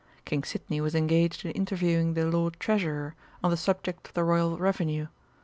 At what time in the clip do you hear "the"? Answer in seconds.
2.15-2.25, 3.51-3.55, 4.15-4.23